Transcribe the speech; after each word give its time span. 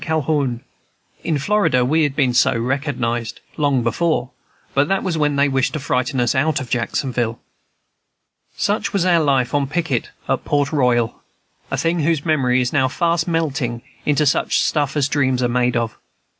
Calhoun. 0.03 0.61
In 1.23 1.37
Florida 1.37 1.85
we 1.85 2.01
had 2.01 2.15
been 2.15 2.33
so 2.33 2.57
recognized 2.57 3.39
long 3.55 3.83
before; 3.83 4.31
but 4.73 4.87
that 4.87 5.03
was 5.03 5.15
when 5.15 5.35
they 5.35 5.47
wished 5.47 5.73
to 5.73 5.79
frighten 5.79 6.19
us 6.19 6.33
out 6.33 6.59
of 6.59 6.71
Jacksonville. 6.71 7.39
Such 8.57 8.93
was 8.93 9.05
our 9.05 9.19
life 9.19 9.53
on 9.53 9.67
picket 9.67 10.09
at 10.27 10.43
Port 10.43 10.71
Royal, 10.73 11.21
a 11.69 11.77
thing 11.77 11.99
whose 11.99 12.25
memory 12.25 12.61
is 12.61 12.73
now 12.73 12.87
fast 12.87 13.27
melting 13.27 13.83
into 14.03 14.25
such 14.25 14.57
stuff 14.57 14.97
as 14.97 15.07
dreams 15.07 15.43
are 15.43 15.47
made 15.49 15.77
of. 15.77 15.95